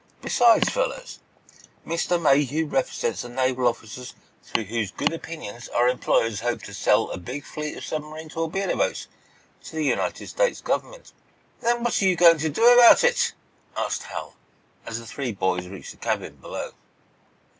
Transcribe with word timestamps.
Besides, 0.23 0.67
fellows, 0.69 1.19
Mr. 1.85 2.19
Mayhew 2.19 2.65
represents 2.65 3.21
the 3.21 3.29
naval 3.29 3.67
officers 3.67 4.15
through 4.41 4.63
whose 4.63 4.89
good 4.89 5.13
opinion 5.13 5.61
our 5.75 5.87
employers 5.87 6.39
hope 6.39 6.63
to 6.63 6.73
sell 6.73 7.11
a 7.11 7.19
big 7.19 7.43
fleet 7.45 7.77
of 7.77 7.83
submarine 7.85 8.27
torpedo 8.27 8.75
boats 8.75 9.05
to 9.65 9.75
the 9.75 9.85
United 9.85 10.25
States 10.25 10.59
Government." 10.59 11.11
"Then 11.59 11.83
what 11.83 12.01
are 12.01 12.05
you 12.05 12.15
going 12.15 12.39
to 12.39 12.49
do 12.49 12.65
about 12.65 13.03
it?" 13.03 13.33
asked 13.77 14.01
Hal, 14.05 14.33
as 14.87 14.97
the 14.97 15.05
three 15.05 15.33
boys 15.33 15.67
reached 15.67 15.91
the 15.91 15.97
cabin 15.97 16.37
below. 16.37 16.71